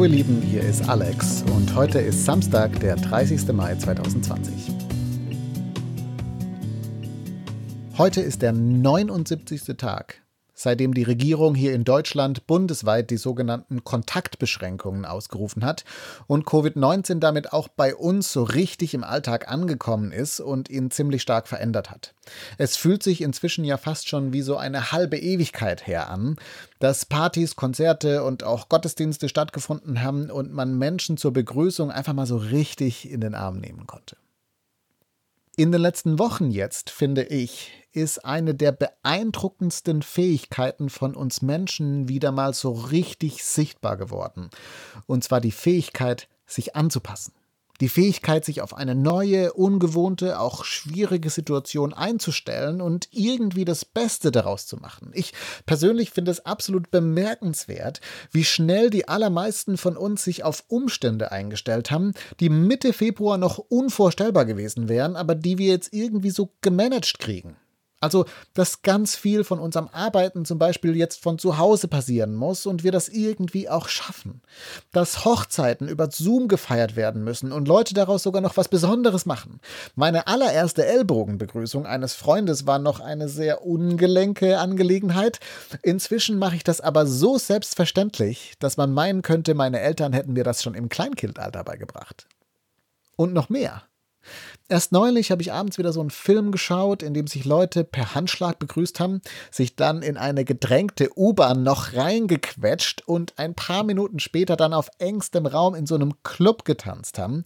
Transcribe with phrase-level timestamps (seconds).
[0.00, 3.52] Hallo ihr Lieben, hier ist Alex und heute ist Samstag, der 30.
[3.52, 4.72] Mai 2020.
[7.98, 9.76] Heute ist der 79.
[9.76, 10.22] Tag
[10.62, 15.84] seitdem die Regierung hier in Deutschland bundesweit die sogenannten Kontaktbeschränkungen ausgerufen hat
[16.26, 21.22] und Covid-19 damit auch bei uns so richtig im Alltag angekommen ist und ihn ziemlich
[21.22, 22.14] stark verändert hat.
[22.58, 26.36] Es fühlt sich inzwischen ja fast schon wie so eine halbe Ewigkeit her an,
[26.78, 32.26] dass Partys, Konzerte und auch Gottesdienste stattgefunden haben und man Menschen zur Begrüßung einfach mal
[32.26, 34.16] so richtig in den Arm nehmen konnte.
[35.56, 42.08] In den letzten Wochen jetzt, finde ich, ist eine der beeindruckendsten Fähigkeiten von uns Menschen
[42.08, 44.50] wieder mal so richtig sichtbar geworden.
[45.06, 47.32] Und zwar die Fähigkeit, sich anzupassen.
[47.80, 54.30] Die Fähigkeit, sich auf eine neue, ungewohnte, auch schwierige Situation einzustellen und irgendwie das Beste
[54.30, 55.12] daraus zu machen.
[55.14, 55.32] Ich
[55.64, 61.90] persönlich finde es absolut bemerkenswert, wie schnell die allermeisten von uns sich auf Umstände eingestellt
[61.90, 67.18] haben, die Mitte Februar noch unvorstellbar gewesen wären, aber die wir jetzt irgendwie so gemanagt
[67.18, 67.56] kriegen.
[68.00, 72.64] Also, dass ganz viel von unserem Arbeiten zum Beispiel jetzt von zu Hause passieren muss
[72.64, 74.40] und wir das irgendwie auch schaffen.
[74.90, 79.60] Dass Hochzeiten über Zoom gefeiert werden müssen und Leute daraus sogar noch was Besonderes machen.
[79.96, 85.38] Meine allererste Ellbogenbegrüßung eines Freundes war noch eine sehr ungelenke Angelegenheit.
[85.82, 90.44] Inzwischen mache ich das aber so selbstverständlich, dass man meinen könnte, meine Eltern hätten mir
[90.44, 92.26] das schon im Kleinkindalter beigebracht.
[93.16, 93.82] Und noch mehr.
[94.70, 98.14] Erst neulich habe ich abends wieder so einen Film geschaut, in dem sich Leute per
[98.14, 104.20] Handschlag begrüßt haben, sich dann in eine gedrängte U-Bahn noch reingequetscht und ein paar Minuten
[104.20, 107.42] später dann auf engstem Raum in so einem Club getanzt haben.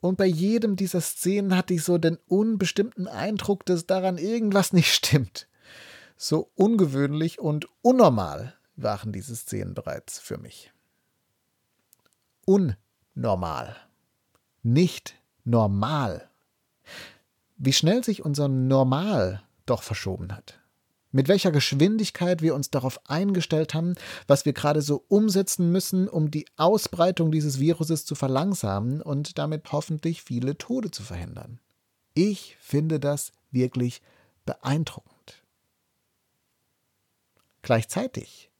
[0.00, 4.94] Und bei jedem dieser Szenen hatte ich so den unbestimmten Eindruck, dass daran irgendwas nicht
[4.94, 5.48] stimmt.
[6.16, 10.72] So ungewöhnlich und unnormal waren diese Szenen bereits für mich.
[12.46, 13.76] Unnormal.
[14.62, 15.14] Nicht
[15.46, 16.28] normal.
[17.56, 20.60] Wie schnell sich unser Normal doch verschoben hat.
[21.12, 23.94] Mit welcher Geschwindigkeit wir uns darauf eingestellt haben,
[24.26, 29.72] was wir gerade so umsetzen müssen, um die Ausbreitung dieses Viruses zu verlangsamen und damit
[29.72, 31.58] hoffentlich viele Tode zu verhindern.
[32.12, 34.02] Ich finde das wirklich
[34.44, 35.42] beeindruckend.
[37.62, 38.50] Gleichzeitig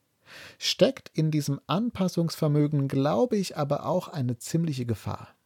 [0.57, 5.36] steckt in diesem Anpassungsvermögen, glaube ich, aber auch eine ziemliche Gefahr.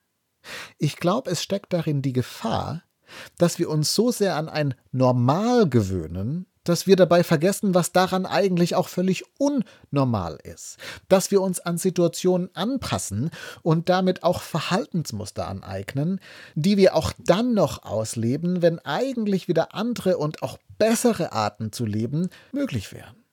[0.84, 2.82] Ich glaube, es steckt darin die Gefahr,
[3.38, 8.26] dass wir uns so sehr an ein Normal gewöhnen, dass wir dabei vergessen, was daran
[8.26, 10.78] eigentlich auch völlig unnormal ist.
[11.08, 13.30] Dass wir uns an Situationen anpassen
[13.62, 16.20] und damit auch Verhaltensmuster aneignen,
[16.56, 21.86] die wir auch dann noch ausleben, wenn eigentlich wieder andere und auch bessere Arten zu
[21.86, 23.24] leben möglich wären.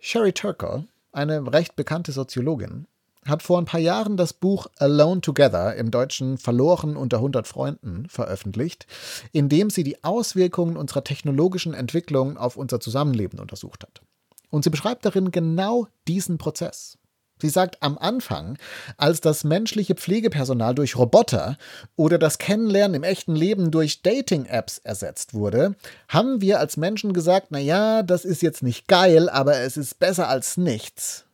[0.00, 2.88] Sherry Turkle, eine recht bekannte Soziologin,
[3.26, 8.08] hat vor ein paar Jahren das Buch Alone Together im Deutschen Verloren unter 100 Freunden
[8.08, 8.86] veröffentlicht,
[9.32, 14.02] in dem sie die Auswirkungen unserer technologischen Entwicklung auf unser Zusammenleben untersucht hat.
[14.50, 16.98] Und sie beschreibt darin genau diesen Prozess.
[17.38, 18.56] Sie sagt, am Anfang,
[18.96, 21.58] als das menschliche Pflegepersonal durch Roboter
[21.94, 25.74] oder das Kennenlernen im echten Leben durch Dating-Apps ersetzt wurde,
[26.08, 29.98] haben wir als Menschen gesagt, na ja, das ist jetzt nicht geil, aber es ist
[29.98, 31.25] besser als nichts.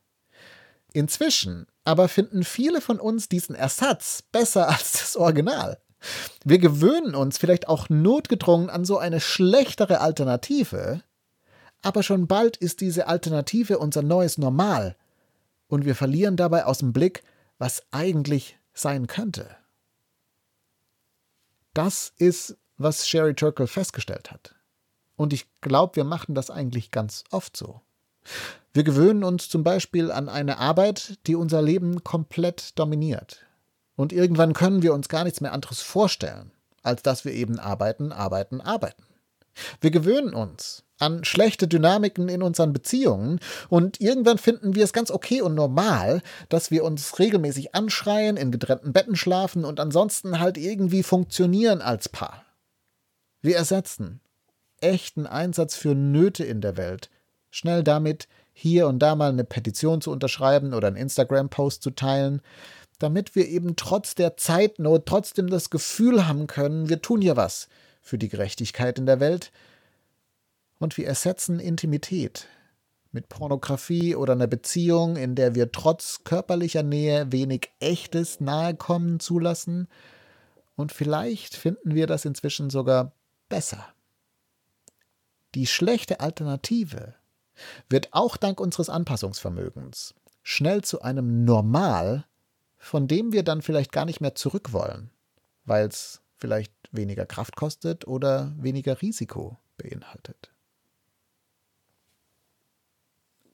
[0.93, 5.79] Inzwischen aber finden viele von uns diesen Ersatz besser als das Original.
[6.43, 11.01] Wir gewöhnen uns vielleicht auch notgedrungen an so eine schlechtere Alternative,
[11.81, 14.95] aber schon bald ist diese Alternative unser neues Normal
[15.67, 17.23] und wir verlieren dabei aus dem Blick,
[17.57, 19.55] was eigentlich sein könnte.
[21.73, 24.55] Das ist, was Sherry Turkle festgestellt hat.
[25.15, 27.81] Und ich glaube, wir machen das eigentlich ganz oft so.
[28.73, 33.45] Wir gewöhnen uns zum Beispiel an eine Arbeit, die unser Leben komplett dominiert.
[33.95, 38.11] Und irgendwann können wir uns gar nichts mehr anderes vorstellen, als dass wir eben arbeiten,
[38.11, 39.03] arbeiten, arbeiten.
[39.81, 43.39] Wir gewöhnen uns an schlechte Dynamiken in unseren Beziehungen
[43.69, 48.51] und irgendwann finden wir es ganz okay und normal, dass wir uns regelmäßig anschreien, in
[48.51, 52.45] getrennten Betten schlafen und ansonsten halt irgendwie funktionieren als Paar.
[53.41, 54.21] Wir ersetzen
[54.79, 57.09] echten Einsatz für Nöte in der Welt
[57.53, 62.41] schnell damit, hier und da mal eine Petition zu unterschreiben oder einen Instagram-Post zu teilen,
[62.97, 67.67] damit wir eben trotz der Zeitnot trotzdem das Gefühl haben können, wir tun hier was
[68.01, 69.51] für die Gerechtigkeit in der Welt.
[70.79, 72.47] Und wir ersetzen Intimität
[73.11, 79.87] mit Pornografie oder einer Beziehung, in der wir trotz körperlicher Nähe wenig echtes Nahekommen zulassen.
[80.75, 83.13] Und vielleicht finden wir das inzwischen sogar
[83.47, 83.85] besser.
[85.53, 87.13] Die schlechte Alternative
[87.89, 92.25] wird auch dank unseres Anpassungsvermögens schnell zu einem Normal,
[92.77, 95.09] von dem wir dann vielleicht gar nicht mehr zurück wollen,
[95.65, 100.51] weil es vielleicht weniger Kraft kostet oder weniger Risiko beinhaltet.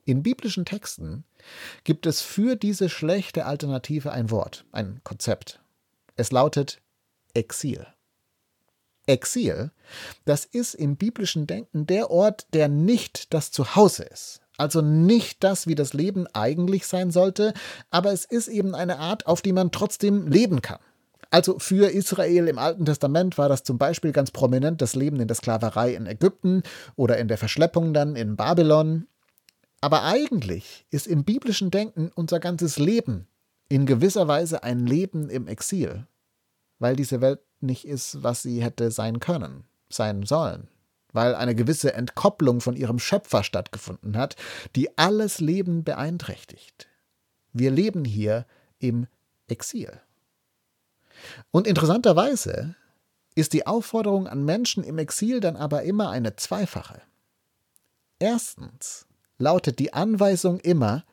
[0.06, 1.24] In biblischen Texten
[1.84, 5.62] gibt es für diese schlechte Alternative ein Wort, ein Konzept.
[6.16, 6.82] Es lautet
[7.36, 7.86] Exil.
[9.10, 9.72] Exil,
[10.26, 14.42] das ist im biblischen Denken der Ort, der nicht das Zuhause ist.
[14.58, 17.54] Also nicht das, wie das Leben eigentlich sein sollte,
[17.92, 20.80] aber es ist eben eine Art, auf die man trotzdem leben kann.
[21.32, 25.28] Also für Israel im Alten Testament war das zum Beispiel ganz prominent das Leben in
[25.28, 26.64] der Sklaverei in Ägypten
[26.96, 29.08] oder in der Verschleppung dann in Babylon.
[29.82, 33.28] Aber eigentlich ist im biblischen Denken unser ganzes Leben
[33.70, 36.08] in gewisser Weise ein Leben im Exil,
[36.80, 40.68] weil diese Welt nicht ist, was sie hätte sein können, sein sollen,
[41.14, 44.36] weil eine gewisse Entkopplung von ihrem Schöpfer stattgefunden hat,
[44.76, 46.88] die alles Leben beeinträchtigt.
[47.54, 48.46] Wir leben hier
[48.80, 49.08] im
[49.48, 50.00] Exil.
[51.52, 52.76] Und interessanterweise
[53.36, 57.02] ist die Aufforderung an Menschen im Exil dann aber immer eine zweifache.
[58.20, 59.08] Erstens
[59.38, 61.06] lautet die Anweisung immer,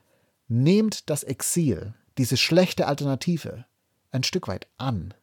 [0.48, 3.64] nehmt das Exil, diese schlechte Alternative,
[4.10, 5.14] ein Stück weit an.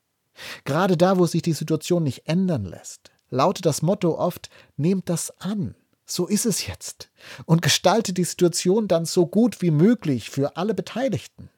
[0.65, 5.31] Gerade da, wo sich die Situation nicht ändern lässt, lautet das Motto oft, nehmt das
[5.39, 5.75] an.
[6.05, 7.09] So ist es jetzt.
[7.45, 11.49] Und gestaltet die Situation dann so gut wie möglich für alle Beteiligten.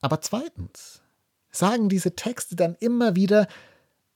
[0.00, 1.00] Aber zweitens
[1.50, 3.46] sagen diese Texte dann immer wieder,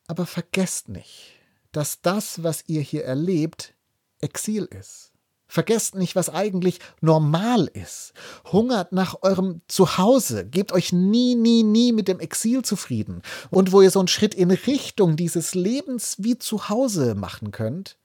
[0.06, 1.34] aber vergesst nicht,
[1.72, 3.74] dass das, was ihr hier erlebt,
[4.20, 5.12] Exil ist.
[5.48, 8.12] Vergesst nicht, was eigentlich normal ist.
[8.50, 10.44] Hungert nach eurem Zuhause.
[10.44, 13.22] Gebt euch nie, nie, nie mit dem Exil zufrieden.
[13.50, 17.96] Und wo ihr so einen Schritt in Richtung dieses Lebens wie Zuhause machen könnt,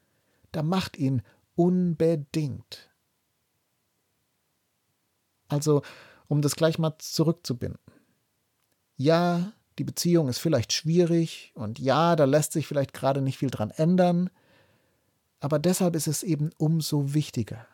[0.51, 1.23] da macht ihn
[1.55, 2.89] unbedingt.
[5.47, 5.81] Also,
[6.27, 7.79] um das gleich mal zurückzubinden.
[8.97, 13.49] Ja, die Beziehung ist vielleicht schwierig und ja, da lässt sich vielleicht gerade nicht viel
[13.49, 14.29] dran ändern.
[15.41, 17.67] Aber deshalb ist es eben umso wichtiger,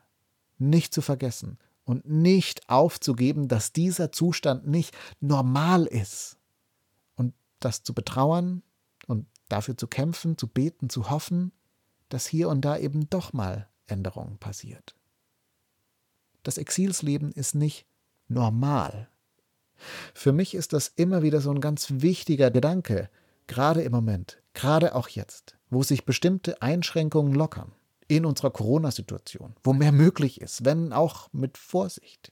[0.58, 6.38] nicht zu vergessen und nicht aufzugeben, dass dieser Zustand nicht normal ist.
[7.16, 8.64] Und das zu betrauern
[9.06, 11.52] und dafür zu kämpfen, zu beten, zu hoffen,
[12.10, 14.96] dass hier und da eben doch mal Änderung passiert.
[16.44, 17.86] Das Exilsleben ist nicht
[18.30, 19.10] normal.
[20.14, 23.10] Für mich ist das immer wieder so ein ganz wichtiger Gedanke,
[23.48, 27.72] gerade im Moment, gerade auch jetzt wo sich bestimmte Einschränkungen lockern
[28.08, 32.32] in unserer Corona-Situation, wo mehr möglich ist, wenn auch mit Vorsicht.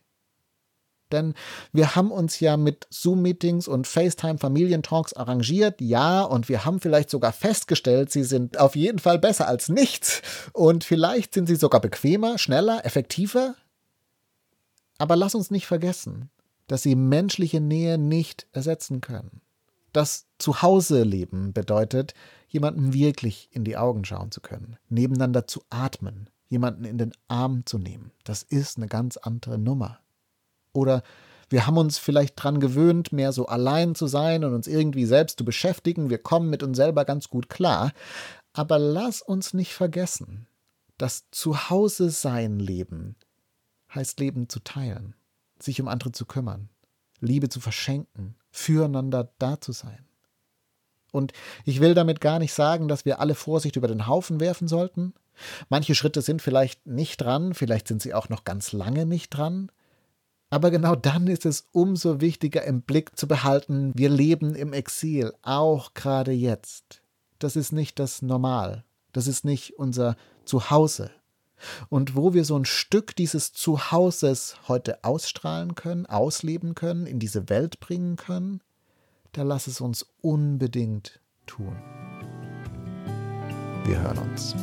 [1.11, 1.33] Denn
[1.71, 7.31] wir haben uns ja mit Zoom-Meetings und FaceTime-Familientalks arrangiert, ja, und wir haben vielleicht sogar
[7.31, 10.21] festgestellt, sie sind auf jeden Fall besser als nichts.
[10.53, 13.55] Und vielleicht sind sie sogar bequemer, schneller, effektiver.
[14.97, 16.31] Aber lass uns nicht vergessen,
[16.67, 19.41] dass sie menschliche Nähe nicht ersetzen können.
[19.95, 22.15] Das Zuhause-Leben bedeutet,
[22.49, 27.65] jemandem wirklich in die Augen schauen zu können, nebeneinander zu atmen, jemanden in den Arm
[27.65, 28.11] zu nehmen.
[28.25, 30.01] Das ist eine ganz andere Nummer.
[30.73, 31.01] Oder
[31.47, 35.37] wir haben uns vielleicht dran gewöhnt, mehr so allein zu sein und uns irgendwie selbst
[35.37, 36.09] zu beschäftigen.
[36.09, 37.93] Wir kommen mit uns selber ganz gut klar.
[38.51, 40.45] Aber lass uns nicht vergessen,
[40.97, 43.15] das Zuhause-Sein-Leben
[43.93, 45.15] heißt Leben zu teilen,
[45.57, 46.67] sich um andere zu kümmern,
[47.19, 50.05] Liebe zu verschenken, füreinander da zu sein.
[51.11, 51.31] Und
[51.63, 55.13] ich will damit gar nicht sagen, dass wir alle Vorsicht über den Haufen werfen sollten.
[55.69, 59.71] Manche Schritte sind vielleicht nicht dran, vielleicht sind sie auch noch ganz lange nicht dran.
[60.49, 65.33] Aber genau dann ist es umso wichtiger im Blick zu behalten, wir leben im Exil,
[65.41, 67.01] auch gerade jetzt.
[67.39, 71.11] Das ist nicht das Normal, das ist nicht unser Zuhause.
[71.89, 77.49] Und wo wir so ein Stück dieses Zuhauses heute ausstrahlen können, ausleben können, in diese
[77.49, 78.61] Welt bringen können,
[79.31, 81.75] da lass es uns unbedingt tun.
[83.85, 84.55] Wir hören uns.